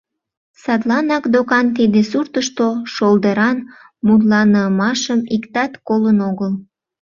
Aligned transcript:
Садланак 0.63 1.23
докан 1.33 1.65
тиде 1.77 2.01
суртышто 2.11 2.67
шолдыран 2.93 3.57
мутланымашым 4.05 5.21
иктат 5.35 5.71
колын 5.87 6.17
огыл. 6.29 6.53